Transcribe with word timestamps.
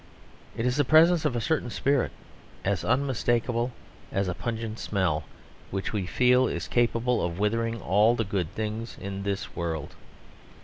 It 0.57 0.65
is 0.65 0.77
the 0.77 0.83
presence 0.83 1.25
of 1.25 1.35
a 1.35 1.39
certain 1.39 1.69
spirit, 1.69 2.11
as 2.65 2.83
unmistakable 2.83 3.71
as 4.11 4.27
a 4.27 4.33
pungent 4.33 4.79
smell, 4.79 5.25
which 5.69 5.93
we 5.93 6.07
feel 6.07 6.47
is 6.47 6.67
capable 6.67 7.23
of 7.23 7.37
withering 7.37 7.79
all 7.79 8.15
the 8.15 8.23
good 8.25 8.51
things 8.55 8.97
in 8.99 9.21
this 9.21 9.55
world. 9.55 9.93